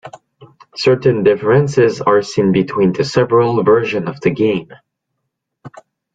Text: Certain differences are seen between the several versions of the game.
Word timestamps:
Certain 0.75 1.21
differences 1.21 2.01
are 2.01 2.23
seen 2.23 2.51
between 2.51 2.91
the 2.91 3.03
several 3.03 3.61
versions 3.61 4.07
of 4.09 4.19
the 4.21 4.31
game. 4.31 4.71